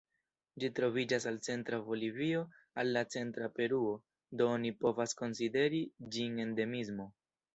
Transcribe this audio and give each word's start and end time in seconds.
Ĝi 0.61 0.69
troviĝas 0.77 1.25
el 1.31 1.35
centra 1.47 1.77
Bolivio 1.89 2.39
al 2.83 2.97
centra 3.17 3.51
Peruo, 3.59 3.93
do 4.41 4.49
oni 4.55 4.73
povas 4.85 5.15
konsideri 5.21 5.83
ĝin 6.17 6.41
endemismo. 6.49 7.09